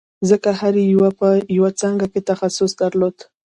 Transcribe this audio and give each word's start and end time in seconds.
ځکه 0.29 0.49
هر 0.59 0.73
یوه 0.93 1.09
په 1.19 1.27
یوه 1.57 1.69
څانګه 1.79 2.05
کې 2.11 2.21
تخصص 2.29 2.71
درلود 2.81 3.15